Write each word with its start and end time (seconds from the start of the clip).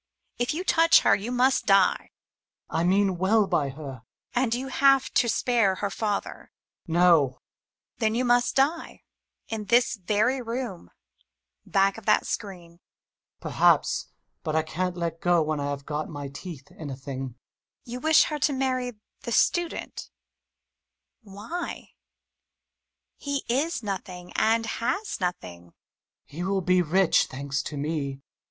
If 0.39 0.55
you 0.55 0.63
touch 0.63 1.01
her, 1.01 1.13
you 1.13 1.31
must 1.31 1.67
die! 1.67 2.09
Hummel. 2.71 2.81
I 2.81 2.83
mean 2.83 3.17
well 3.19 3.45
by 3.45 3.69
her! 3.69 3.83
Mummy. 3.83 4.03
And 4.33 4.55
you 4.55 4.69
have 4.69 5.11
to 5.13 5.29
spare 5.29 5.75
her 5.75 5.91
father! 5.91 6.49
Hxtmmel. 6.49 6.87
No! 6.91 7.29
MuiiMY. 7.29 7.99
Then 7.99 8.15
you 8.15 8.25
must 8.25 8.55
die 8.55 9.03
in 9.49 9.65
this 9.65 9.97
very 9.97 10.41
room.... 10.41 10.89
back 11.67 11.99
of 11.99 12.07
that 12.07 12.25
screen.... 12.25 12.79
Hummel. 12.79 13.37
Perhaps 13.51 14.07
but 14.41 14.55
I 14.55 14.63
can't 14.63 14.97
let 14.97 15.21
go 15.21 15.43
when 15.43 15.59
I 15.59 15.69
have 15.69 15.85
got 15.85 16.09
my 16.09 16.29
teeth 16.29 16.71
in 16.71 16.89
a 16.89 16.95
thing 16.95 17.19
Mummy. 17.21 17.35
You 17.85 17.99
wish 17.99 18.23
to 18.27 18.53
marry 18.53 18.85
her 18.87 18.91
to 18.93 18.97
the 19.21 19.31
Student? 19.31 20.09
Why? 21.21 21.89
He 23.17 23.43
is 23.47 23.83
nothing 23.83 24.31
and 24.33 24.65
has 24.65 25.19
nothing. 25.21 25.65
Hummel. 26.25 26.25
He 26.25 26.41
will 26.43 26.61
be 26.61 26.81
rich, 26.81 27.27
thanks 27.27 27.61
to 27.61 27.77
me. 27.77 28.23